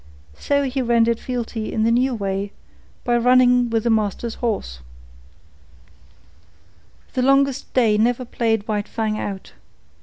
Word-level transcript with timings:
So 0.39 0.63
he 0.63 0.81
rendered 0.81 1.19
fealty 1.19 1.71
in 1.71 1.83
the 1.83 1.91
new 1.91 2.15
way, 2.15 2.53
by 3.03 3.17
running 3.17 3.69
with 3.69 3.83
the 3.83 3.91
master's 3.91 4.33
horse. 4.41 4.79
The 7.13 7.21
longest 7.21 7.71
day 7.75 7.99
never 7.99 8.25
played 8.25 8.67
White 8.67 8.87
Fang 8.87 9.19
out. 9.19 9.53